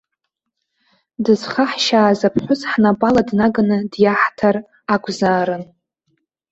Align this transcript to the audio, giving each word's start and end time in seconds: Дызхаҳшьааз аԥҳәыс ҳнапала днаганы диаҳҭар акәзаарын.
Дызхаҳшьааз 1.23 2.21
аԥҳәыс 2.27 2.61
ҳнапала 2.71 3.21
днаганы 3.29 3.77
диаҳҭар 3.91 4.55
акәзаарын. 4.93 5.63